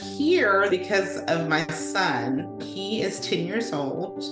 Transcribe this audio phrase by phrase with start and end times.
[0.00, 2.58] here because of my son.
[2.60, 4.22] He is 10 years old.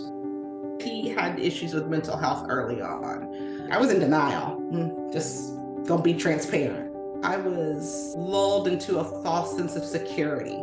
[0.82, 3.68] He had issues with mental health early on.
[3.70, 5.54] I was in denial, mm, just
[5.86, 6.94] gonna be transparent.
[7.22, 10.62] I was lulled into a false sense of security.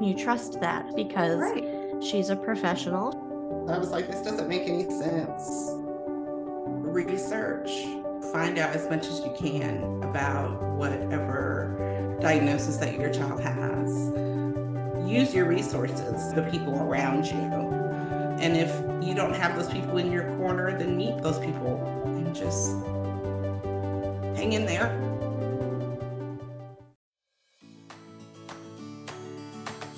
[0.00, 1.64] You trust that because Right.
[2.02, 3.14] she's a professional.
[3.68, 5.72] I was like, this doesn't make any sense.
[6.66, 7.70] Research,
[8.32, 14.10] find out as much as you can about whatever diagnosis that your child has.
[15.10, 17.34] Use your resources, the people around you.
[17.34, 18.70] And if
[19.04, 22.76] you don't have those people in your corner, then meet those people and just
[24.38, 24.88] hang in there.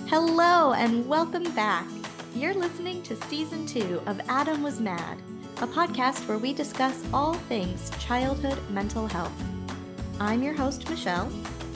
[0.06, 1.87] Hello and welcome back.
[2.34, 5.19] You're listening to season two of Adam Was Mad,
[5.59, 9.45] a podcast where we discuss all things childhood mental health.
[10.19, 11.31] I'm your host, Michele,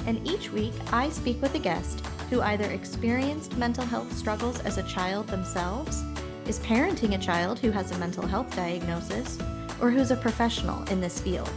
[0.06, 4.78] and each week I speak with a guest who either experienced mental health struggles as
[4.78, 6.02] a child themselves,
[6.46, 9.38] is parenting a child who has a mental health diagnosis,
[9.80, 11.50] or who's a professional in this field.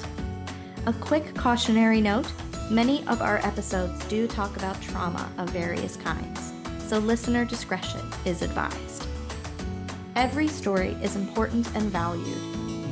[0.85, 2.31] A quick cautionary note
[2.69, 8.41] many of our episodes do talk about trauma of various kinds, so listener discretion is
[8.41, 9.07] advised.
[10.15, 12.37] Every story is important and valued,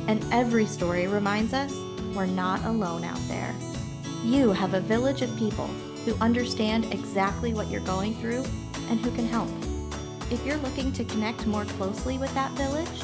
[0.08, 1.74] and every story reminds us
[2.14, 3.54] we're not alone out there.
[4.24, 5.70] You have a village of people
[6.08, 8.42] who understand exactly what you're going through
[8.88, 9.50] and who can help.
[10.30, 13.02] If you're looking to connect more closely with that village,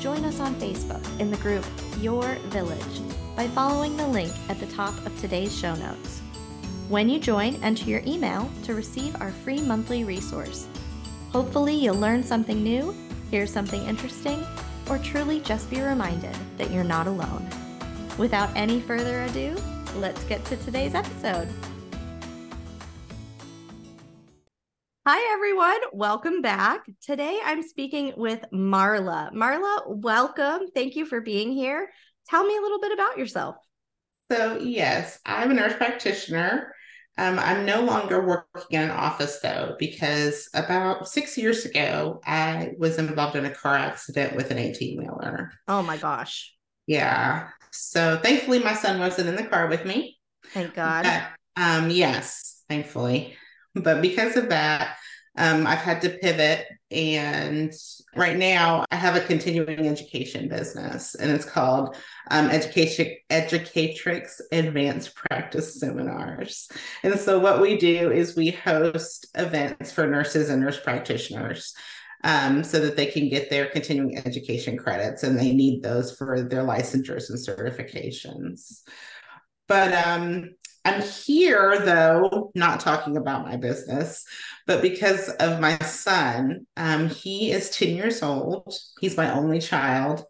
[0.00, 1.64] join us on Facebook in the group
[2.00, 3.00] Your Village
[3.36, 6.22] by following the link at the top of today's show notes.
[6.88, 10.66] When you join, enter your email to receive our free monthly resource.
[11.30, 12.92] Hopefully, you'll learn something new,
[13.30, 14.44] hear something interesting,
[14.88, 17.48] or truly just be reminded that you're not alone.
[18.18, 19.56] Without any further ado,
[19.94, 21.48] let's get to today's episode.
[25.06, 25.78] Hi, everyone.
[25.94, 26.84] Welcome back.
[27.00, 29.32] Today I'm speaking with Marla.
[29.32, 30.66] Marla, welcome.
[30.74, 31.88] Thank you for being here.
[32.28, 33.56] Tell me a little bit about yourself.
[34.30, 36.74] So, yes, I'm a nurse practitioner.
[37.16, 42.72] Um, I'm no longer working in an office though, because about six years ago, I
[42.78, 45.50] was involved in a car accident with an 18 wheeler.
[45.66, 46.54] Oh my gosh.
[46.86, 47.48] Yeah.
[47.72, 50.18] So, thankfully, my son wasn't in the car with me.
[50.48, 51.04] Thank God.
[51.04, 51.22] But,
[51.56, 53.38] um, yes, thankfully.
[53.82, 54.96] But because of that,
[55.36, 56.66] um, I've had to pivot.
[56.90, 57.72] And
[58.16, 61.96] right now, I have a continuing education business, and it's called
[62.30, 66.68] um, Education Educatrix Advanced Practice Seminars.
[67.04, 71.74] And so, what we do is we host events for nurses and nurse practitioners.
[72.22, 76.42] Um, so that they can get their continuing education credits, and they need those for
[76.42, 78.82] their licensures and certifications.
[79.66, 80.50] But um,
[80.84, 84.24] I'm here though, not talking about my business,
[84.66, 86.66] but because of my son.
[86.76, 88.74] Um, he is 10 years old.
[89.00, 90.24] He's my only child.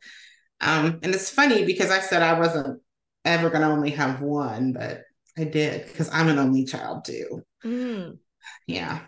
[0.60, 2.80] Um, and it's funny because I said I wasn't
[3.24, 5.02] ever going to only have one, but
[5.38, 7.42] I did because I'm an only child too.
[7.64, 8.18] Mm.
[8.66, 9.00] Yeah.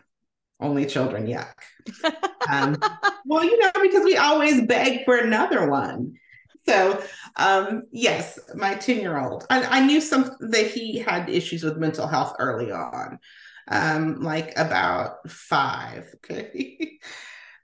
[0.61, 1.55] Only children, yuck.
[2.51, 2.77] Um,
[3.25, 6.15] well, you know, because we always beg for another one.
[6.67, 7.03] So,
[7.37, 11.77] um, yes, my 10 year old, I, I, knew some that he had issues with
[11.77, 13.19] mental health early on,
[13.69, 16.15] um, like about five.
[16.25, 16.99] Okay.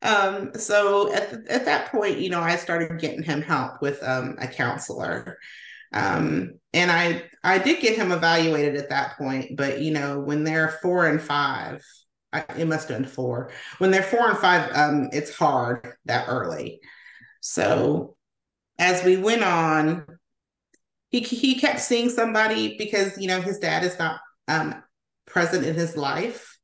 [0.02, 4.02] um, so at, the, at that point, you know, I started getting him help with
[4.02, 5.38] um, a counselor.
[5.92, 10.44] Um, and I, I did get him evaluated at that point, but you know, when
[10.44, 11.84] they're four and five,
[12.32, 13.50] I, it must have been four.
[13.78, 16.80] When they're four and five, um, it's hard that early.
[17.40, 18.16] So
[18.78, 20.06] as we went on,
[21.10, 24.82] he he kept seeing somebody because you know his dad is not um,
[25.26, 26.58] present in his life,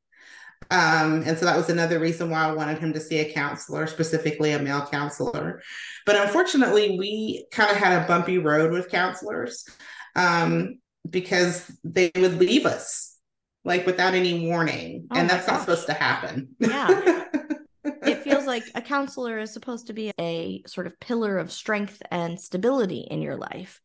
[0.71, 3.87] um, and so that was another reason why I wanted him to see a counselor,
[3.87, 5.61] specifically a male counselor.
[6.05, 9.67] But unfortunately, we kind of had a bumpy road with counselors
[10.15, 13.17] um, because they would leave us
[13.63, 16.55] like without any warning, Oh and that's not supposed to happen.
[16.59, 17.25] Yeah.
[18.55, 23.01] like a counselor is supposed to be a sort of pillar of strength and stability
[23.11, 23.81] in your life,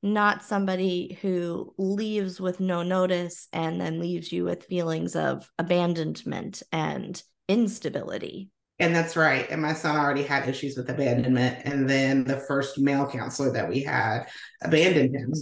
[0.00, 6.62] not somebody who leaves with no notice and then leaves you with feelings of abandonment
[6.70, 8.48] and instability.
[8.78, 9.50] And that's right.
[9.50, 11.58] And my son already had issues with abandonment.
[11.64, 14.28] And then the first male counselor that we had
[14.62, 15.32] abandoned him.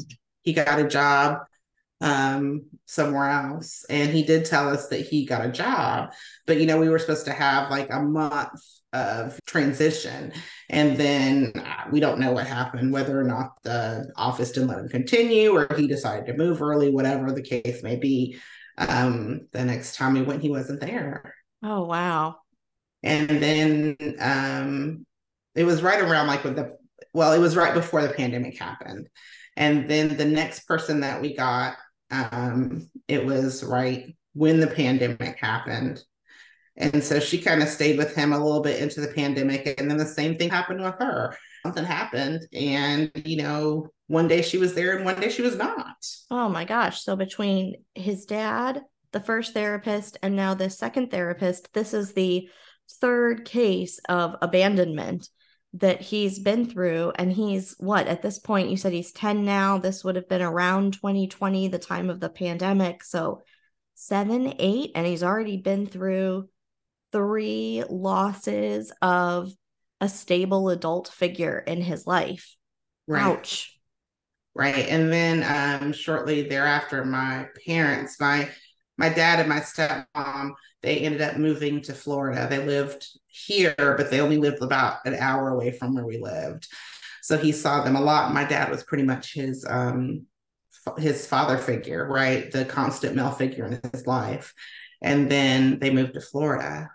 [0.40, 1.40] He got a job
[2.00, 3.84] um, somewhere else.
[3.88, 6.12] And he did tell us that he got a job.
[6.46, 8.60] But, you know, we were supposed to have like a month
[8.92, 10.32] of transition.
[10.68, 14.78] And then uh, we don't know what happened, whether or not the office didn't let
[14.78, 18.38] him continue or he decided to move early, whatever the case may be.
[18.78, 21.34] Um, the next time we went, he wasn't there.
[21.62, 22.36] Oh wow.
[23.02, 25.06] And then um
[25.54, 26.76] it was right around like with the
[27.12, 29.08] well, it was right before the pandemic happened.
[29.56, 31.76] And then the next person that we got,
[32.10, 36.02] um, it was right when the pandemic happened.
[36.76, 39.78] And so she kind of stayed with him a little bit into the pandemic.
[39.78, 41.36] And then the same thing happened with her.
[41.62, 42.46] Something happened.
[42.54, 45.96] And, you know, one day she was there and one day she was not.
[46.30, 47.02] Oh my gosh.
[47.02, 52.48] So between his dad, the first therapist, and now the second therapist, this is the
[53.00, 55.28] third case of abandonment
[55.74, 59.78] that he's been through and he's what at this point you said he's 10 now.
[59.78, 63.04] This would have been around 2020 the time of the pandemic.
[63.04, 63.42] So
[63.94, 66.48] 7 8 and he's already been through
[67.12, 69.52] three losses of
[70.00, 72.56] a stable adult figure in his life.
[73.06, 73.22] Right.
[73.22, 73.76] ouch.
[74.54, 78.48] Right and then um shortly thereafter my parents my
[79.00, 80.52] my dad and my stepmom
[80.82, 82.46] they ended up moving to Florida.
[82.48, 86.68] They lived here, but they only lived about an hour away from where we lived.
[87.22, 88.32] So he saw them a lot.
[88.32, 90.26] My dad was pretty much his um
[90.98, 92.50] his father figure, right?
[92.50, 94.54] The constant male figure in his life.
[95.02, 96.90] And then they moved to Florida.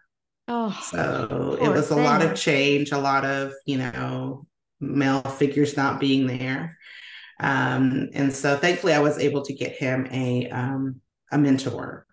[0.47, 1.99] Oh, so it was thing.
[1.99, 4.45] a lot of change, a lot of, you know,
[4.79, 6.77] male figures not being there.
[7.39, 12.05] Um, and so thankfully I was able to get him a um, a mentor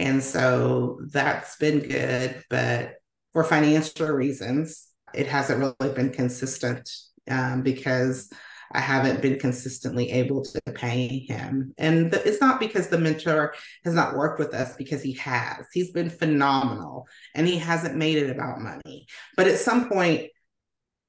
[0.00, 2.42] and so that's been good.
[2.48, 2.94] But
[3.32, 6.90] for financial reasons, it hasn't really been consistent
[7.30, 8.32] um, because
[8.72, 11.74] I haven't been consistently able to pay him.
[11.76, 13.52] And the, it's not because the mentor
[13.84, 15.66] has not worked with us, because he has.
[15.72, 19.06] He's been phenomenal and he hasn't made it about money.
[19.36, 20.30] But at some point,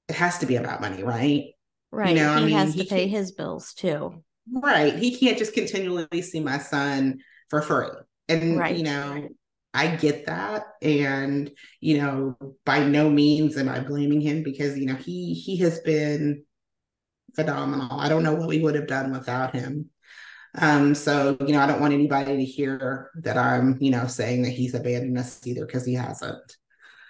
[0.09, 1.45] it has to be about money, right?
[1.91, 2.09] Right.
[2.09, 4.21] You know, he I mean, has to pay his bills too.
[4.49, 4.97] Right.
[4.97, 7.87] He can't just continually see my son for free.
[8.29, 8.75] And, right.
[8.75, 9.29] you know,
[9.73, 10.63] I get that.
[10.81, 15.57] And, you know, by no means am I blaming him because, you know, he he
[15.57, 16.43] has been
[17.35, 17.99] phenomenal.
[17.99, 19.89] I don't know what we would have done without him.
[20.57, 24.41] Um, so, you know, I don't want anybody to hear that I'm, you know, saying
[24.41, 26.57] that he's abandoned us either because he hasn't.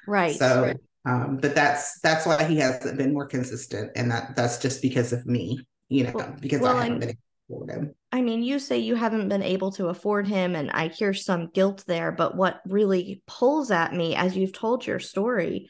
[0.07, 0.35] Right.
[0.35, 0.77] So right.
[1.05, 3.91] um, but that's that's why he hasn't been more consistent.
[3.95, 7.09] And that that's just because of me, you know, well, because well, I haven't been
[7.09, 7.95] able to afford him.
[8.13, 11.49] I mean, you say you haven't been able to afford him, and I hear some
[11.53, 12.13] guilt there.
[12.13, 15.69] But what really pulls at me as you've told your story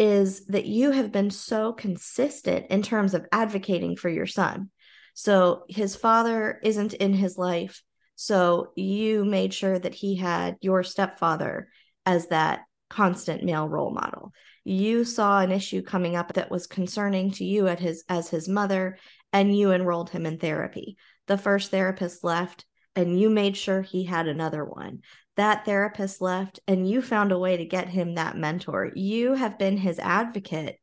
[0.00, 4.70] is that you have been so consistent in terms of advocating for your son.
[5.14, 7.84] So his father isn't in his life.
[8.16, 11.68] So you made sure that he had your stepfather
[12.04, 14.32] as that constant male role model.
[14.64, 18.48] You saw an issue coming up that was concerning to you at his as his
[18.48, 18.98] mother
[19.32, 20.96] and you enrolled him in therapy
[21.26, 22.64] the first therapist left
[22.94, 25.00] and you made sure he had another one.
[25.36, 28.90] That therapist left and you found a way to get him that mentor.
[28.94, 30.76] You have been his advocate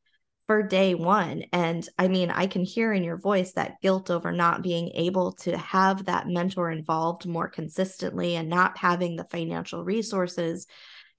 [0.47, 1.43] for day one.
[1.53, 5.33] And I mean, I can hear in your voice that guilt over not being able
[5.33, 10.65] to have that mentor involved more consistently and not having the financial resources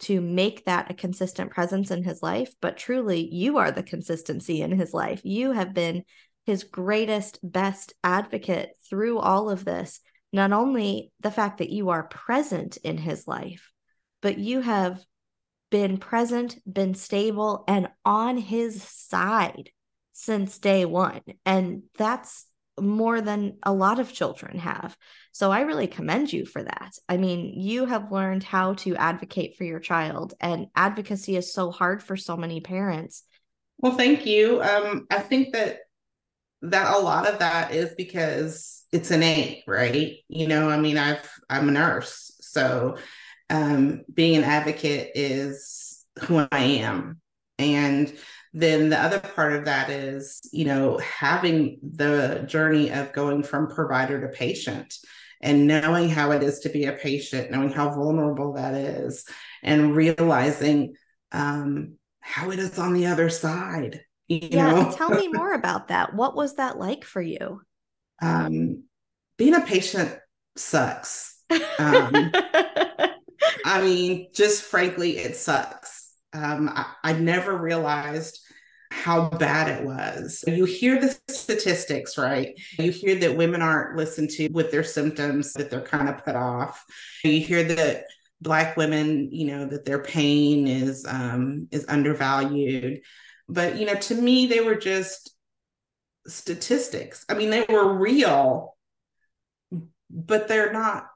[0.00, 2.52] to make that a consistent presence in his life.
[2.60, 5.20] But truly, you are the consistency in his life.
[5.22, 6.02] You have been
[6.50, 10.00] his greatest, best advocate through all of this.
[10.32, 13.70] Not only the fact that you are present in his life,
[14.20, 15.00] but you have
[15.70, 19.70] been present, been stable, and on his side
[20.12, 21.20] since day one.
[21.46, 22.46] And that's
[22.80, 24.96] more than a lot of children have.
[25.30, 26.94] So I really commend you for that.
[27.08, 31.70] I mean, you have learned how to advocate for your child, and advocacy is so
[31.70, 33.22] hard for so many parents.
[33.78, 34.60] Well, thank you.
[34.60, 35.78] Um, I think that
[36.62, 40.16] that a lot of that is because it's innate, right?
[40.28, 42.96] You know, I mean, I've I'm a nurse, so
[43.48, 47.20] um, being an advocate is who I am,
[47.58, 48.12] and
[48.52, 53.68] then the other part of that is, you know, having the journey of going from
[53.68, 54.94] provider to patient
[55.40, 59.24] and knowing how it is to be a patient, knowing how vulnerable that is,
[59.62, 60.94] and realizing
[61.32, 64.92] um, how it is on the other side you yeah, know?
[64.92, 66.14] tell me more about that.
[66.14, 67.62] What was that like for you?
[68.22, 68.84] Um,
[69.38, 70.14] being a patient
[70.54, 71.42] sucks.
[71.50, 72.30] Um,
[73.64, 76.12] I mean, just frankly, it sucks.
[76.34, 78.38] Um, I, I never realized
[78.90, 80.44] how bad it was.
[80.46, 82.52] You hear the statistics, right?
[82.78, 86.36] You hear that women aren't listened to with their symptoms, that they're kind of put
[86.36, 86.84] off.
[87.24, 88.04] You hear that
[88.42, 93.00] black women, you know, that their pain is um, is undervalued.
[93.52, 95.34] But, you know, to me, they were just
[96.26, 97.24] statistics.
[97.28, 98.76] I mean, they were real,
[100.08, 101.06] but they're not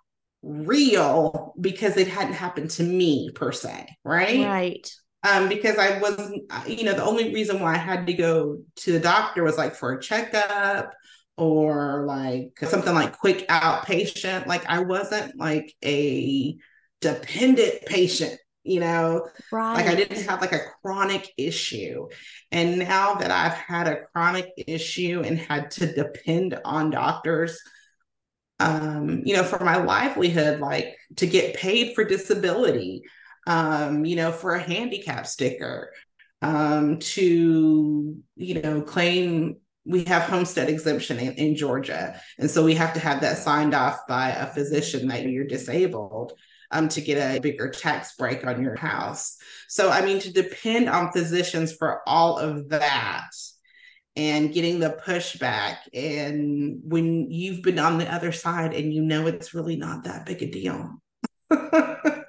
[0.42, 4.44] real because it hadn't happened to me per se, right?
[4.44, 4.92] Right.
[5.22, 8.92] Um, because I wasn't, you know, the only reason why I had to go to
[8.92, 10.92] the doctor was like for a checkup
[11.36, 14.46] or like something like quick outpatient.
[14.46, 16.56] Like I wasn't like a
[17.00, 19.74] dependent patient, you know, right.
[19.74, 22.08] like I didn't have like a chronic issue.
[22.50, 27.60] And now that I've had a chronic issue and had to depend on doctors
[28.60, 33.02] um, you know, for my livelihood, like to get paid for disability,
[33.46, 35.92] um, you know, for a handicap sticker,
[36.42, 39.56] um, to, you know, claim
[39.86, 42.18] we have homestead exemption in, in Georgia.
[42.38, 46.32] And so we have to have that signed off by a physician that you're disabled
[46.74, 49.36] um, to get a bigger tax break on your house.
[49.68, 53.30] So, I mean, to depend on physicians for all of that
[54.16, 59.26] and getting the pushback and when you've been on the other side and you know
[59.26, 61.00] it's really not that big a deal.
[61.50, 62.22] I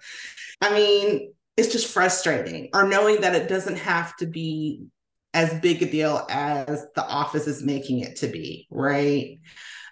[0.71, 2.69] mean it's just frustrating.
[2.73, 4.87] Or knowing that it doesn't have to be
[5.33, 9.37] as big a deal as the office is making it to be right?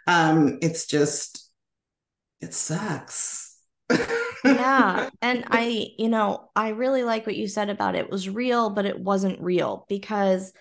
[0.08, 1.48] Um it's just
[2.42, 3.56] it sucks
[4.44, 8.70] yeah and i you know i really like what you said about it was real
[8.70, 10.54] but it wasn't real because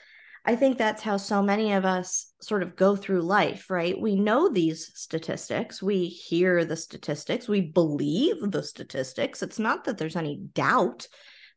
[0.44, 3.98] I think that's how so many of us sort of go through life, right?
[3.98, 9.42] We know these statistics, we hear the statistics, we believe the statistics.
[9.42, 11.06] It's not that there's any doubt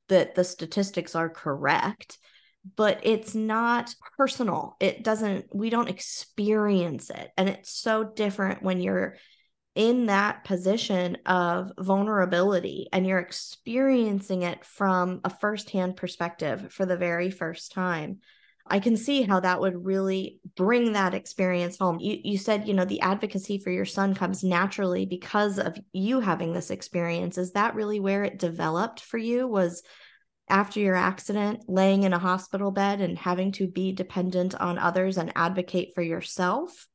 [0.10, 2.20] that the statistics are correct,
[2.76, 4.76] but it's not personal.
[4.80, 7.32] It doesn't, we don't experience it.
[7.38, 9.18] And it's so different when you're
[9.76, 16.98] in that position of vulnerability and you're experiencing it from a firsthand perspective for the
[16.98, 18.20] very first time.
[18.68, 22.00] I can see how that would really bring that experience home.
[22.00, 26.20] You you said, you know, the advocacy for your son comes naturally because of you
[26.20, 27.38] having this experience.
[27.38, 29.48] Is that really where it developed for you?
[29.48, 29.84] Was
[30.50, 35.18] after your accident, laying in a hospital bed and having to be dependent on others
[35.18, 36.88] and advocate for yourself?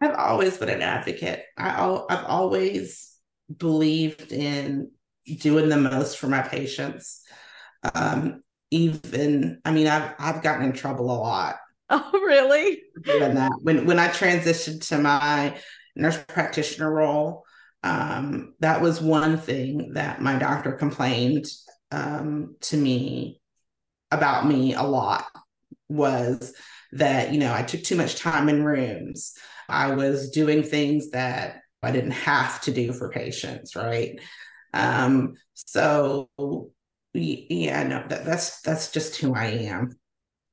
[0.00, 1.44] I've always been an advocate.
[1.56, 3.14] I I've always
[3.54, 4.90] believed in
[5.40, 7.22] doing the most for my patients.
[7.94, 11.56] Um, even I mean I've I've gotten in trouble a lot.
[11.88, 12.82] Oh really?
[13.04, 13.52] Doing that.
[13.62, 15.56] When when I transitioned to my
[15.94, 17.44] nurse practitioner role,
[17.84, 21.46] um, that was one thing that my doctor complained
[21.92, 23.40] um, to me
[24.10, 25.26] about me a lot
[25.88, 26.54] was
[26.92, 29.34] that you know I took too much time in rooms.
[29.68, 34.18] I was doing things that I didn't have to do for patients, right?
[34.74, 36.28] Um, so
[37.14, 39.96] yeah, no, that, that's that's just who I am.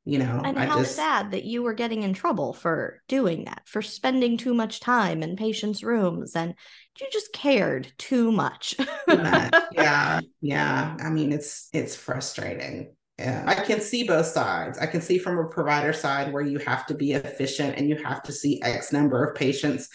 [0.05, 3.45] You know, and I how just, sad that you were getting in trouble for doing
[3.45, 6.55] that, for spending too much time in patients' rooms, and
[6.99, 8.75] you just cared too much.
[8.77, 9.53] too much.
[9.71, 10.97] Yeah, yeah.
[10.99, 12.95] I mean, it's it's frustrating.
[13.19, 14.79] Yeah, I can see both sides.
[14.79, 17.95] I can see from a provider side where you have to be efficient and you
[18.03, 19.89] have to see X number of patients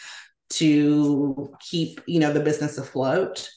[0.50, 3.50] to keep, you know, the business afloat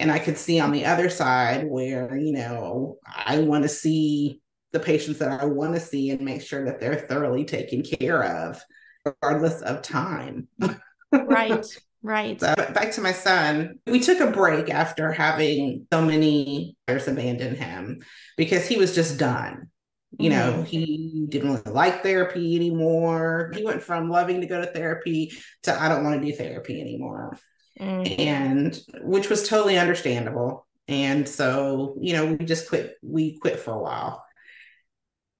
[0.00, 4.40] and I could see on the other side where, you know, I want to see
[4.72, 8.24] the patients that I want to see and make sure that they're thoroughly taken care
[8.24, 8.62] of,
[9.04, 10.48] regardless of time.
[11.12, 11.66] right,
[12.02, 12.40] right.
[12.40, 17.54] So back to my son, we took a break after having so many others abandon
[17.54, 18.02] him
[18.36, 19.68] because he was just done.
[20.18, 20.62] You know, mm-hmm.
[20.64, 23.52] he didn't really like therapy anymore.
[23.54, 26.80] He went from loving to go to therapy to I don't want to do therapy
[26.80, 27.38] anymore
[27.80, 28.18] mm.
[28.18, 30.66] and which was totally understandable.
[30.88, 34.24] And so, you know, we just quit, we quit for a while.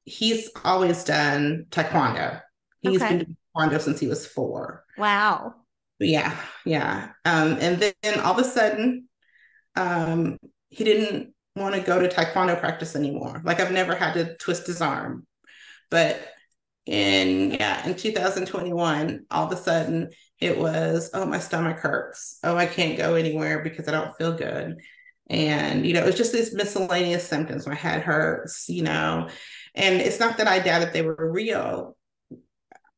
[0.05, 2.41] He's always done taekwondo.
[2.81, 3.09] He's okay.
[3.09, 4.85] been doing taekwondo since he was four.
[4.97, 5.55] Wow.
[6.01, 7.11] Yeah, yeah.
[7.25, 9.09] Um, and then all of a sudden,
[9.77, 10.39] um,
[10.71, 13.43] he didn't want to go to taekwondo practice anymore.
[13.45, 15.27] Like I've never had to twist his arm.
[15.91, 16.21] But
[16.87, 22.39] in yeah, in 2021, all of a sudden it was, oh, my stomach hurts.
[22.43, 24.77] Oh, I can't go anywhere because I don't feel good.
[25.29, 27.67] And, you know, it was just these miscellaneous symptoms.
[27.67, 29.29] My head hurts, you know,
[29.75, 31.97] and it's not that I doubted they were real.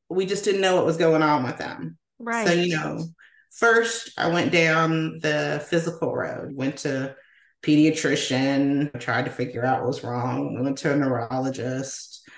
[0.09, 1.99] We just didn't know what was going on with them.
[2.23, 2.47] Right.
[2.47, 3.05] So, you know,
[3.51, 7.17] first I went down the physical road, went to
[7.63, 12.29] pediatrician, tried to figure out what was wrong, went to a neurologist,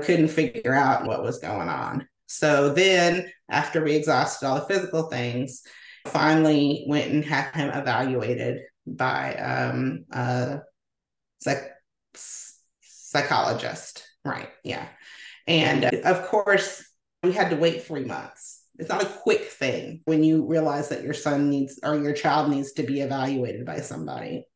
[0.00, 2.08] couldn't figure out what was going on.
[2.26, 5.62] So then, after we exhausted all the physical things,
[6.06, 10.60] finally went and had him evaluated by um, a
[11.40, 11.70] psych-
[12.82, 14.04] psychologist.
[14.24, 14.48] Right.
[14.64, 14.86] Yeah.
[15.46, 16.84] And uh, of course,
[17.22, 21.02] we had to wait three months it's not a quick thing when you realize that
[21.02, 24.46] your son needs or your child needs to be evaluated by somebody.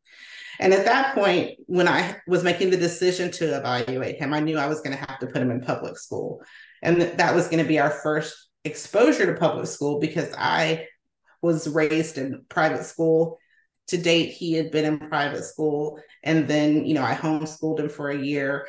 [0.61, 4.59] And at that point, when I was making the decision to evaluate him, I knew
[4.59, 6.43] I was going to have to put him in public school.
[6.83, 10.87] And th- that was going to be our first exposure to public school because I
[11.41, 13.39] was raised in private school.
[13.89, 15.99] To date, he had been in private school.
[16.23, 18.67] And then, you know, I homeschooled him for a year,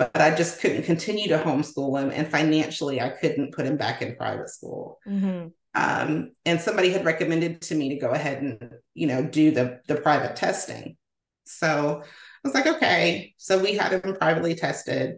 [0.00, 2.10] but I just couldn't continue to homeschool him.
[2.10, 4.98] And financially, I couldn't put him back in private school.
[5.06, 5.48] Mm-hmm.
[5.74, 9.80] Um, and somebody had recommended to me to go ahead and, you know, do the,
[9.88, 10.96] the private testing.
[11.44, 13.34] So I was like, okay.
[13.36, 15.16] So we had him privately tested.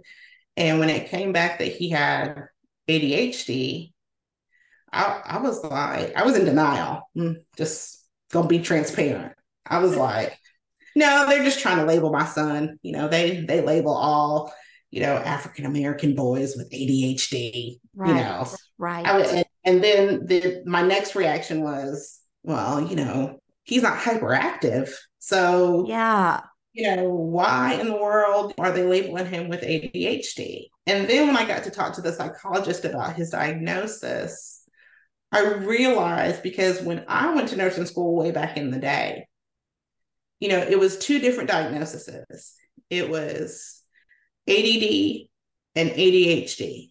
[0.57, 2.47] And when it came back that he had
[2.89, 3.93] ADHD,
[4.93, 7.09] I, I was like, I was in denial.
[7.17, 9.35] Mm, just gonna be transparent.
[9.65, 10.37] I was like,
[10.95, 12.79] no, they're just trying to label my son.
[12.83, 14.53] You know, they they label all,
[14.93, 17.81] you know, African American boys with ADHD.
[17.97, 18.09] Right.
[18.09, 18.47] You know,
[18.79, 19.07] right.
[19.07, 24.93] I, and, and then the my next reaction was, well, you know, he's not hyperactive.
[25.19, 26.43] So yeah,
[26.75, 30.67] you know, why in the world are they labeling him with ADHD?
[30.87, 34.63] And then when I got to talk to the psychologist about his diagnosis,
[35.33, 39.27] I realized because when I went to nursing school way back in the day,
[40.39, 42.11] you know, it was two different diagnoses.
[42.91, 43.82] It was
[44.49, 45.29] ADD
[45.75, 46.91] and ADHD.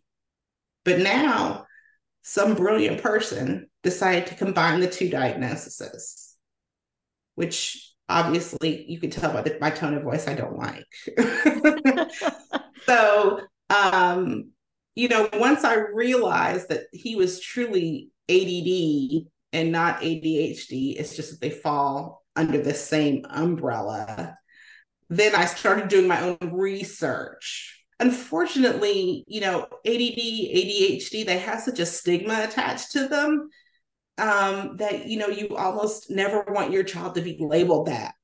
[0.84, 1.66] But now
[2.24, 6.36] some brilliant person decided to combine the two diagnoses,
[7.36, 10.86] which obviously you can tell by the, my tone of voice I don't like.
[12.86, 14.52] so, um,
[14.96, 21.32] you know, once I realized that he was truly ADD and not ADHD, it's just
[21.32, 24.38] that they fall under the same umbrella.
[25.12, 27.84] Then I started doing my own research.
[28.00, 33.50] Unfortunately, you know, ADD, ADHD, they have such a stigma attached to them
[34.18, 38.16] um, that you know you almost never want your child to be labeled that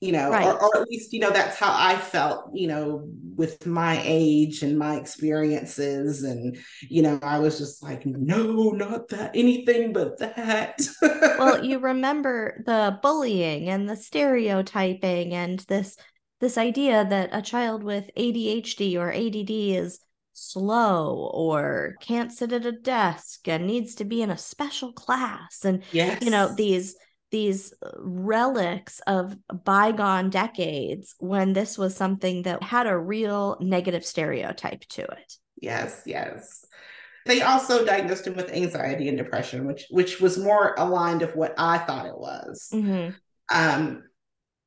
[0.00, 0.46] you know right.
[0.46, 3.06] or, or at least you know that's how i felt you know
[3.36, 6.56] with my age and my experiences and
[6.88, 12.62] you know i was just like no not that anything but that well you remember
[12.64, 15.96] the bullying and the stereotyping and this
[16.40, 20.00] this idea that a child with adhd or add is
[20.32, 25.64] slow or can't sit at a desk and needs to be in a special class
[25.64, 26.22] and yes.
[26.22, 26.96] you know these
[27.30, 34.80] these relics of bygone decades when this was something that had a real negative stereotype
[34.82, 36.64] to it yes yes
[37.26, 41.54] they also diagnosed him with anxiety and depression which which was more aligned of what
[41.58, 43.10] i thought it was mm-hmm.
[43.54, 44.02] um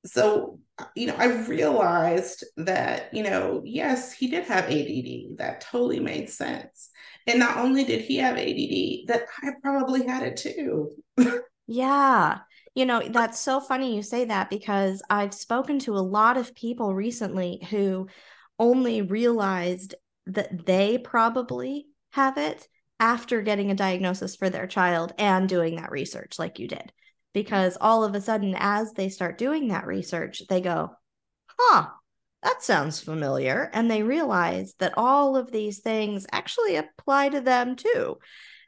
[0.05, 0.59] so
[0.95, 5.37] you know, I realized that, you know, yes, he did have ADD.
[5.37, 6.89] That totally made sense.
[7.27, 10.91] And not only did he have ADD, that I probably had it too.
[11.67, 12.39] yeah.
[12.75, 16.55] You know, that's so funny you say that because I've spoken to a lot of
[16.55, 18.07] people recently who
[18.57, 19.93] only realized
[20.25, 22.67] that they probably have it
[22.99, 26.91] after getting a diagnosis for their child and doing that research like you did
[27.33, 30.91] because all of a sudden, as they start doing that research, they go,
[31.47, 31.87] huh,
[32.43, 33.69] that sounds familiar.
[33.73, 38.17] And they realize that all of these things actually apply to them too.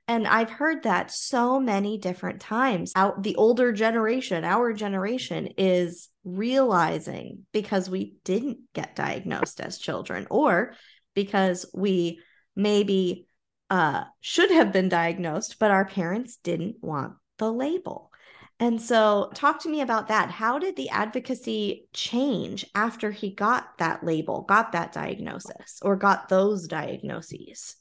[0.08, 2.91] And I've heard that so many different times.
[2.95, 10.28] Out the older generation, our generation is realizing because we didn't get diagnosed as children
[10.30, 10.73] or
[11.15, 12.19] because we
[12.56, 13.28] maybe
[13.69, 18.12] uh, should have been diagnosed, but our parents didn't want the label.
[18.60, 20.32] And so, talk to me about that.
[20.32, 26.30] How did the advocacy change after he got that label, got that diagnosis, or got
[26.30, 27.76] those diagnoses?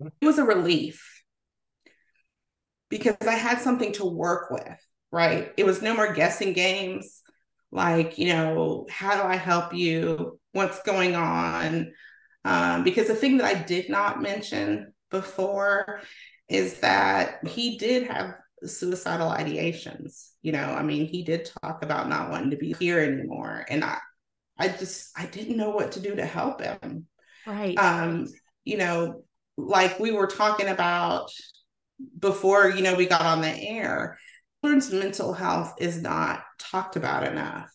[0.00, 1.22] It was a relief
[2.88, 4.78] because I had something to work with,
[5.10, 5.52] right?
[5.58, 7.22] It was no more guessing games
[7.70, 10.38] like, you know, how do I help you?
[10.52, 11.92] What's going on?
[12.44, 16.00] Um, because the thing that I did not mention before
[16.48, 20.30] is that he did have suicidal ideations.
[20.42, 23.64] You know, I mean, he did talk about not wanting to be here anymore.
[23.68, 23.98] And I
[24.58, 27.06] I just I didn't know what to do to help him.
[27.46, 27.78] Right.
[27.78, 28.26] Um,
[28.64, 29.22] you know,
[29.56, 31.30] like we were talking about
[32.18, 34.18] before, you know, we got on the air,
[34.60, 37.70] children's mental health is not talked about enough.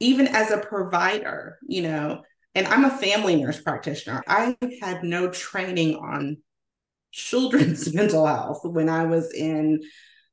[0.00, 2.22] Even as a provider, you know,
[2.54, 4.22] and I'm a family nurse practitioner.
[4.26, 6.38] I had no training on
[7.14, 9.80] children's mental health when I was in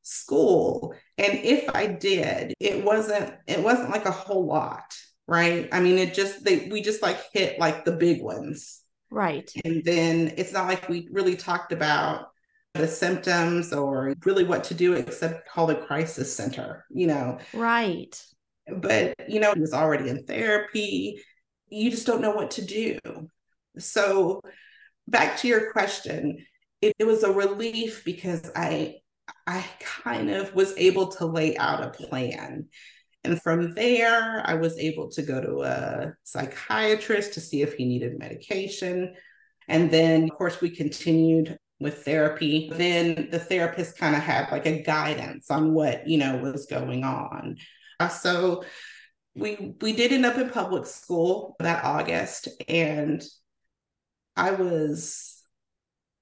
[0.01, 0.93] school.
[1.17, 5.69] And if I did, it wasn't it wasn't like a whole lot, right?
[5.71, 8.81] I mean, it just they we just like hit like the big ones.
[9.09, 9.51] Right.
[9.65, 12.27] And then it's not like we really talked about
[12.73, 17.37] the symptoms or really what to do except call the crisis center, you know.
[17.53, 18.21] Right.
[18.73, 21.21] But, you know, he was already in therapy.
[21.67, 22.99] You just don't know what to do.
[23.77, 24.41] So,
[25.07, 26.45] back to your question,
[26.81, 28.95] it, it was a relief because I
[29.47, 32.67] I kind of was able to lay out a plan.
[33.23, 37.85] And from there, I was able to go to a psychiatrist to see if he
[37.85, 39.15] needed medication.
[39.67, 42.71] And then, of course, we continued with therapy.
[42.73, 47.03] Then the therapist kind of had like a guidance on what, you know, was going
[47.03, 47.57] on.
[47.99, 48.63] Uh, so
[49.35, 53.23] we we did end up in public school that August and
[54.35, 55.30] I was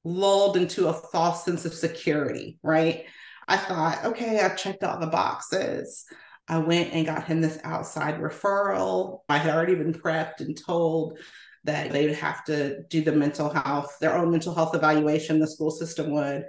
[0.03, 3.05] lulled into a false sense of security, right?
[3.47, 6.05] I thought, okay, I've checked all the boxes.
[6.47, 9.19] I went and got him this outside referral.
[9.29, 11.19] I had already been prepped and told
[11.65, 15.47] that they would have to do the mental health, their own mental health evaluation, the
[15.47, 16.45] school system would.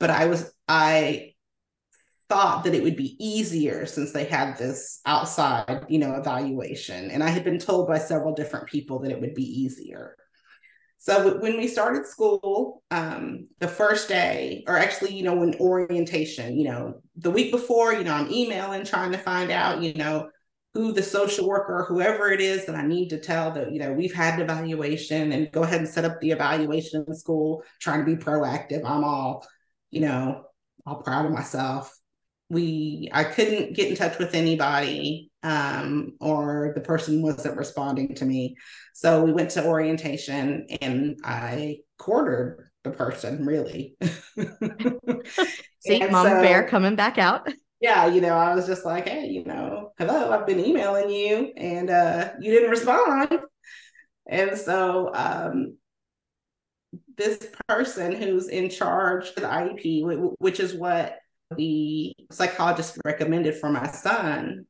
[0.00, 1.34] But I was, I
[2.28, 7.10] thought that it would be easier since they had this outside, you know, evaluation.
[7.10, 10.16] And I had been told by several different people that it would be easier.
[10.98, 16.58] So when we started school, um, the first day, or actually, you know, when orientation,
[16.58, 20.30] you know, the week before, you know, I'm emailing trying to find out, you know,
[20.74, 23.92] who the social worker, whoever it is that I need to tell that, you know,
[23.92, 27.62] we've had an evaluation and go ahead and set up the evaluation in the school,
[27.80, 28.84] trying to be proactive.
[28.84, 29.46] I'm all,
[29.90, 30.44] you know,
[30.84, 31.95] all proud of myself.
[32.48, 38.24] We, I couldn't get in touch with anybody um, or the person wasn't responding to
[38.24, 38.56] me.
[38.94, 43.96] So we went to orientation and I quartered the person really.
[45.80, 47.48] See, Mama so, Bear coming back out
[47.80, 51.52] yeah, you know, I was just like, hey, you know, hello, I've been emailing you
[51.56, 53.38] and uh, you didn't respond.
[54.28, 55.76] And so um,
[57.16, 61.18] this person who's in charge of the IEP, which is what
[61.54, 64.66] the psychologist recommended for my son,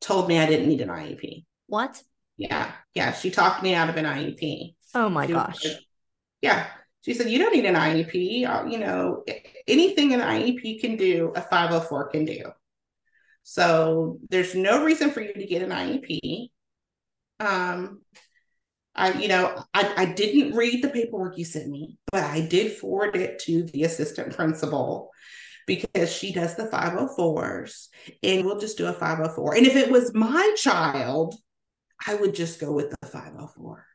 [0.00, 1.44] told me I didn't need an IEP.
[1.66, 2.00] What?
[2.36, 2.72] Yeah.
[2.94, 3.12] Yeah.
[3.12, 4.74] She talked me out of an IEP.
[4.94, 5.64] Oh my gosh.
[6.40, 6.66] yeah.
[7.04, 8.48] She said, You don't need an IEP.
[8.48, 9.24] Uh, you know,
[9.66, 12.50] anything an IEP can do, a 504 can do.
[13.42, 16.48] So there's no reason for you to get an IEP.
[17.40, 18.00] Um,
[18.94, 22.72] I, you know, I, I didn't read the paperwork you sent me, but I did
[22.72, 25.10] forward it to the assistant principal
[25.66, 27.88] because she does the 504s
[28.22, 29.54] and we'll just do a 504.
[29.54, 31.34] And if it was my child,
[32.06, 33.86] I would just go with the 504.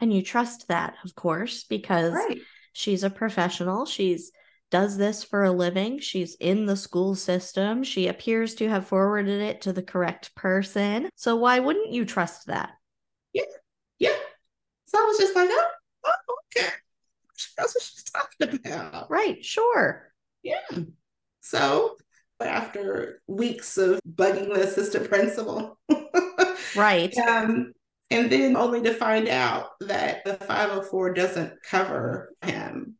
[0.00, 2.40] And you trust that, of course, because right.
[2.78, 3.86] She's a professional.
[3.86, 4.30] She's
[4.70, 5.98] does this for a living.
[5.98, 7.82] She's in the school system.
[7.82, 11.08] She appears to have forwarded it to the correct person.
[11.16, 12.70] So why wouldn't you trust that?
[13.32, 13.42] Yeah.
[13.98, 14.14] Yeah.
[14.84, 15.70] So I was just like, oh,
[16.04, 16.68] oh okay.
[17.56, 19.10] That's what she's talking about.
[19.10, 19.44] Right.
[19.44, 20.12] Sure.
[20.44, 20.60] Yeah.
[21.40, 21.96] So
[22.38, 25.78] but after weeks of bugging the assistant principal.
[26.76, 27.12] right.
[27.28, 27.72] Um,
[28.10, 32.94] and then only to find out that the 504 doesn't cover him.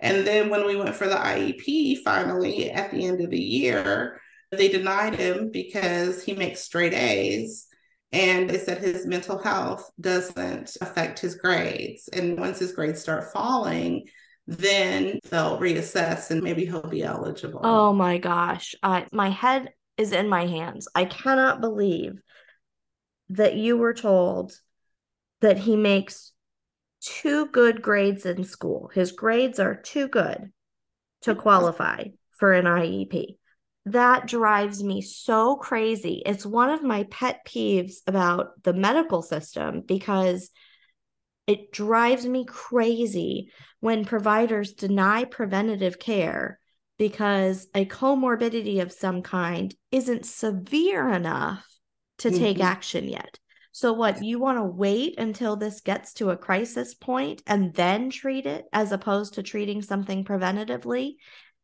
[0.00, 4.20] And then when we went for the IEP finally at the end of the year,
[4.50, 7.68] they denied him because he makes straight A's.
[8.10, 12.08] And they said his mental health doesn't affect his grades.
[12.08, 14.06] And once his grades start falling,
[14.46, 17.60] then they'll reassess and maybe he'll be eligible.
[17.62, 18.74] Oh my gosh.
[18.82, 20.88] I, my head is in my hands.
[20.94, 22.20] I cannot believe
[23.30, 24.52] that you were told
[25.40, 26.32] that he makes
[27.00, 28.90] two good grades in school.
[28.94, 30.52] His grades are too good
[31.22, 33.36] to qualify for an IEP.
[33.86, 36.22] That drives me so crazy.
[36.24, 40.50] It's one of my pet peeves about the medical system because
[41.46, 46.58] it drives me crazy when providers deny preventative care
[46.98, 51.66] because a comorbidity of some kind isn't severe enough
[52.18, 52.38] to mm-hmm.
[52.38, 53.38] take action yet.
[53.72, 58.08] So, what you want to wait until this gets to a crisis point and then
[58.08, 61.16] treat it as opposed to treating something preventatively?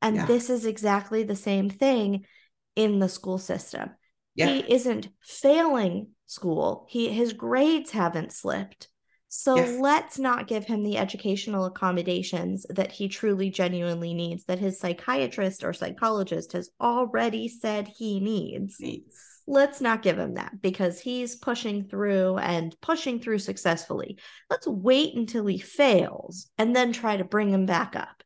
[0.02, 0.26] And yeah.
[0.26, 2.26] this is exactly the same thing
[2.76, 3.90] in the school system.
[4.34, 4.48] Yeah.
[4.48, 8.88] He isn't failing school, he, his grades haven't slipped.
[9.34, 9.80] So yes.
[9.80, 15.64] let's not give him the educational accommodations that he truly genuinely needs, that his psychiatrist
[15.64, 18.78] or psychologist has already said he needs.
[18.78, 24.18] needs let's not give him that because he's pushing through and pushing through successfully.
[24.50, 28.22] Let's wait until he fails and then try to bring him back up.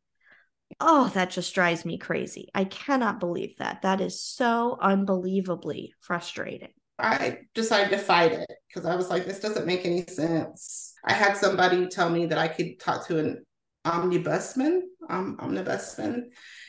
[0.80, 2.48] Oh, that just drives me crazy.
[2.54, 3.82] I cannot believe that.
[3.82, 6.72] That is so unbelievably frustrating.
[6.98, 10.94] I decided to fight it because I was like, this doesn't make any sense.
[11.04, 13.44] I had somebody tell me that I could talk to an
[13.84, 16.24] omnibusman, um, omnibusman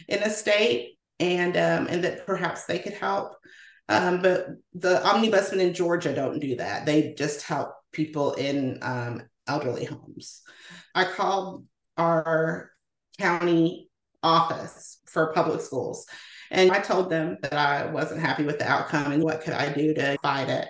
[0.08, 3.34] in a state, and um, and that perhaps they could help.
[3.90, 6.86] Um, but the omnibusmen in Georgia don't do that.
[6.86, 10.42] They just help people in um, elderly homes.
[10.94, 11.66] I called
[11.98, 12.72] our
[13.18, 13.90] county
[14.22, 16.06] office for public schools
[16.52, 19.72] and I told them that I wasn't happy with the outcome and what could I
[19.72, 20.68] do to fight it.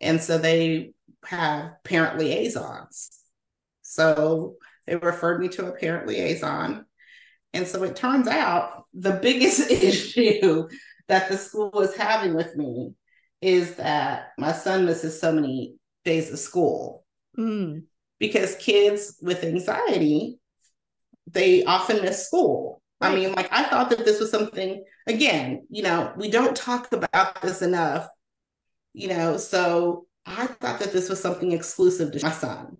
[0.00, 0.92] And so they
[1.24, 3.10] have parent liaisons.
[3.82, 6.84] So they referred me to a parent liaison.
[7.52, 10.68] And so it turns out the biggest issue
[11.08, 12.94] that the school is having with me
[13.40, 17.04] is that my son misses so many days of school.
[17.38, 17.84] Mm.
[18.18, 20.38] Because kids with anxiety,
[21.30, 22.80] they often miss school.
[23.00, 26.92] I mean, like I thought that this was something, again, you know, we don't talk
[26.92, 28.08] about this enough,
[28.94, 32.78] you know, so I thought that this was something exclusive to my son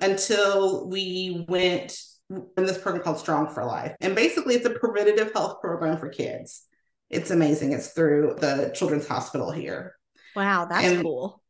[0.00, 1.98] until we went
[2.30, 3.94] in this program called Strong4Life.
[4.00, 6.62] And basically, it's a preventative health program for kids.
[7.08, 7.72] It's amazing.
[7.72, 9.96] It's through the Children's Hospital here.
[10.36, 11.42] Wow, that's and cool.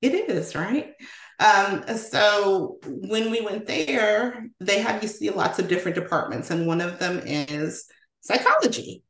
[0.00, 0.92] It is, right?
[1.40, 6.66] Um, so when we went there, they have you see lots of different departments, and
[6.66, 7.86] one of them is
[8.20, 9.02] psychology.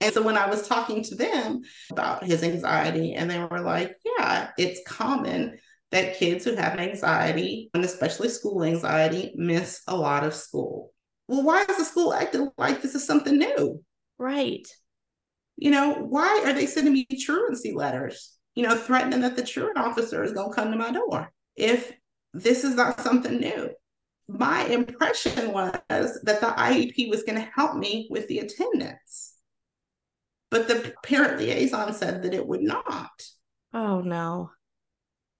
[0.00, 1.62] And so when I was talking to them
[1.92, 5.56] about his anxiety, and they were like, yeah, it's common
[5.92, 10.92] that kids who have anxiety, and especially school anxiety, miss a lot of school.
[11.28, 13.80] Well, why is the school acting like this is something new?
[14.18, 14.66] Right.
[15.56, 18.32] You know, why are they sending me truancy letters?
[18.56, 21.92] You know, threatening that the truant officer is going to come to my door if
[22.32, 23.70] this is not something new.
[24.26, 29.34] My impression was that the IEP was going to help me with the attendance.
[30.50, 33.22] But the parent liaison said that it would not.
[33.72, 34.50] Oh no.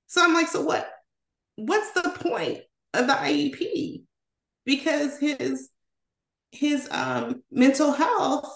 [0.06, 0.88] So I'm like, so what?
[1.56, 2.60] What's the point
[2.92, 4.02] of the IEP?
[4.64, 5.70] Because his
[6.52, 8.52] his um, mental health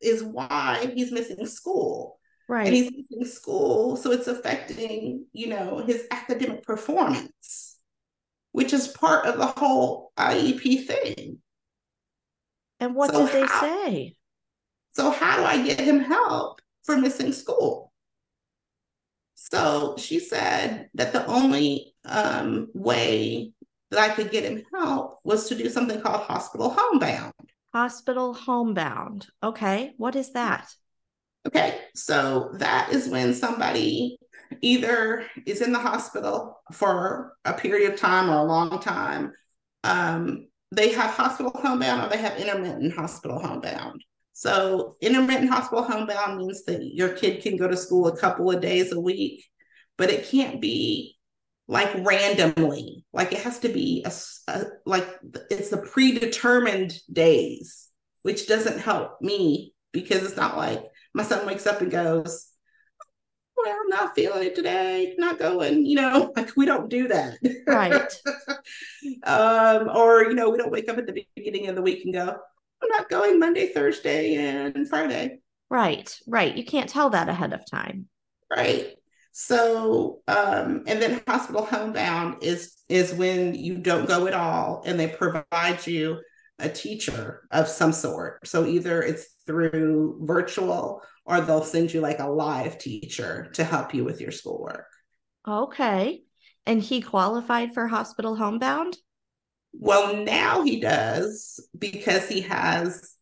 [0.00, 2.18] is why he's missing school.
[2.52, 2.66] Right.
[2.66, 7.78] And he's missing school, so it's affecting, you know, his academic performance,
[8.50, 11.38] which is part of the whole IEP thing.
[12.78, 14.16] And what so did they how, say?
[14.90, 17.90] So how do I get him help for missing school?
[19.34, 23.54] So she said that the only um, way
[23.90, 27.32] that I could get him help was to do something called hospital homebound.
[27.72, 29.28] Hospital homebound.
[29.42, 29.94] Okay.
[29.96, 30.70] What is that?
[31.46, 31.78] Okay.
[31.94, 34.18] So that is when somebody
[34.60, 39.32] either is in the hospital for a period of time or a long time.
[39.84, 44.02] Um, they have hospital homebound or they have intermittent hospital homebound.
[44.32, 48.62] So intermittent hospital homebound means that your kid can go to school a couple of
[48.62, 49.44] days a week,
[49.98, 51.16] but it can't be
[51.68, 53.04] like randomly.
[53.12, 54.12] Like it has to be a,
[54.50, 55.06] a like
[55.50, 57.88] it's the predetermined days,
[58.22, 60.82] which doesn't help me because it's not like
[61.14, 62.48] my son wakes up and goes,
[63.56, 67.38] well, I'm not feeling it today, not going, you know, like we don't do that.
[67.66, 68.12] Right.
[69.24, 72.14] um, or, you know, we don't wake up at the beginning of the week and
[72.14, 72.36] go,
[72.82, 75.38] I'm not going Monday, Thursday, and Friday.
[75.70, 76.54] Right, right.
[76.56, 78.08] You can't tell that ahead of time.
[78.54, 78.96] Right.
[79.32, 85.00] So, um, and then hospital homebound is is when you don't go at all, and
[85.00, 86.20] they provide you
[86.62, 88.46] a teacher of some sort.
[88.46, 93.94] So either it's through virtual or they'll send you like a live teacher to help
[93.94, 94.86] you with your schoolwork.
[95.46, 96.22] Okay.
[96.66, 98.96] And he qualified for hospital homebound?
[99.72, 103.16] Well, now he does because he has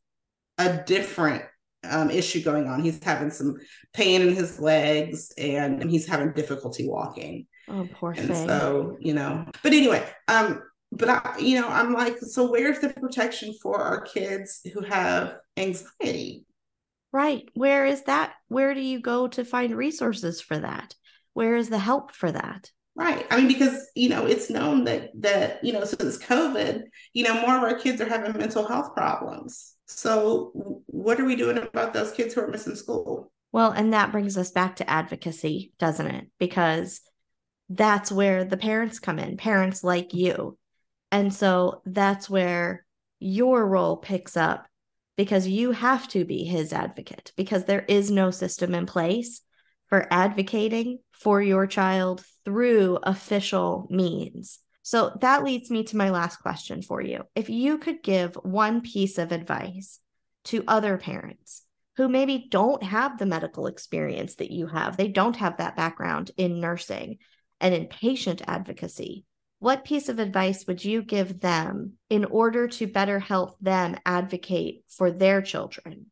[0.58, 1.44] a different
[1.88, 2.82] um, issue going on.
[2.82, 3.56] He's having some
[3.94, 7.46] pain in his legs and he's having difficulty walking.
[7.68, 8.48] Oh, poor and thing.
[8.48, 10.60] So, you know, but anyway, um,
[10.92, 15.36] but I, you know, I'm like, so where's the protection for our kids who have
[15.56, 16.46] anxiety?
[17.12, 17.48] Right.
[17.54, 18.34] Where is that?
[18.48, 20.94] Where do you go to find resources for that?
[21.34, 22.70] Where is the help for that?
[22.96, 23.24] Right.
[23.30, 27.34] I mean, because you know, it's known that that you know, since COVID, you know,
[27.34, 29.74] more of our kids are having mental health problems.
[29.86, 33.32] So, what are we doing about those kids who are missing school?
[33.52, 36.28] Well, and that brings us back to advocacy, doesn't it?
[36.38, 37.00] Because
[37.68, 40.58] that's where the parents come in, parents like you.
[41.12, 42.84] And so that's where
[43.18, 44.66] your role picks up
[45.16, 49.42] because you have to be his advocate because there is no system in place
[49.88, 54.60] for advocating for your child through official means.
[54.82, 57.24] So that leads me to my last question for you.
[57.34, 60.00] If you could give one piece of advice
[60.44, 61.64] to other parents
[61.96, 66.30] who maybe don't have the medical experience that you have, they don't have that background
[66.36, 67.18] in nursing
[67.60, 69.26] and in patient advocacy,
[69.60, 74.84] what piece of advice would you give them in order to better help them advocate
[74.88, 76.06] for their children?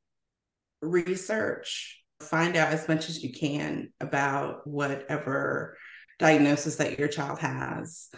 [0.82, 5.76] Research, find out as much as you can about whatever
[6.18, 8.08] diagnosis that your child has.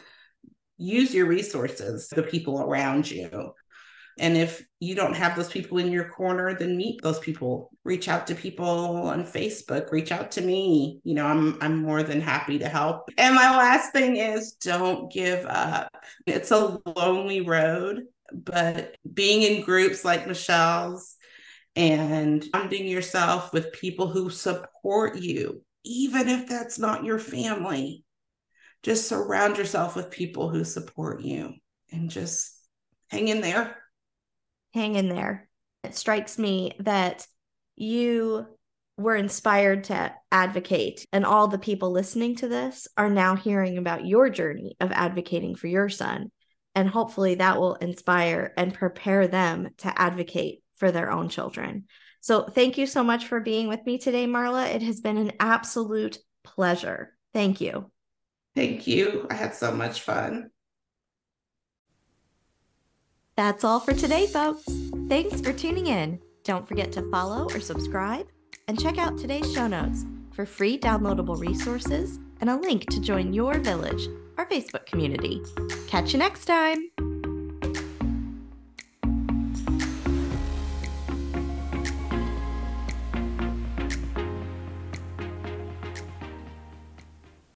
[0.77, 3.53] Use your resources, the people around you.
[4.19, 7.71] And if you don't have those people in your corner, then meet those people.
[7.85, 11.01] Reach out to people on Facebook, reach out to me.
[11.05, 13.11] You know, I'm I'm more than happy to help.
[13.17, 15.91] And my last thing is don't give up.
[16.27, 21.17] It's a lonely road, but being in groups like Michele's
[21.77, 28.05] and finding yourself with people who support you, even if that's not your family.
[28.83, 31.53] Just surround yourself with people who support you
[31.93, 32.57] and just
[33.11, 33.77] hang in there
[34.75, 35.49] hang in there.
[35.85, 37.27] It strikes me that
[37.77, 38.47] you
[38.97, 44.07] were inspired to advocate, and all the people listening to this are now hearing about
[44.07, 46.31] your journey of advocating for your son.
[46.75, 51.87] And hopefully that will inspire and prepare them to advocate for their own children.
[52.21, 54.75] So, thank you so much for being with me today, Marla.
[54.75, 57.17] It has been an absolute pleasure.
[57.33, 57.91] Thank you.
[58.55, 59.27] Thank you.
[59.31, 60.51] I had so much fun.
[63.41, 64.67] That's all for today, folks.
[65.09, 66.21] Thanks for tuning in.
[66.45, 68.27] Don't forget to follow or subscribe
[68.69, 73.33] and check out today's show notes for free downloadable resources and a link to join
[73.33, 75.41] your village, our Facebook community.
[75.87, 76.91] Catch you next time.